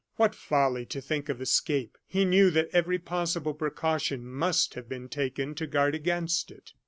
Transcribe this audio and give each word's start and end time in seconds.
What 0.15 0.33
folly 0.33 0.87
to 0.87 0.99
think 0.99 1.29
of 1.29 1.39
escape! 1.39 1.95
He 2.07 2.25
knew 2.25 2.49
that 2.49 2.69
every 2.73 2.97
possible 2.97 3.53
precaution 3.53 4.25
must 4.25 4.73
have 4.73 4.89
been 4.89 5.09
taken 5.09 5.53
to 5.53 5.67
guard 5.67 5.93
against 5.93 6.49
it. 6.49 6.71